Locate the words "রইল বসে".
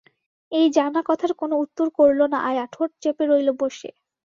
3.25-3.89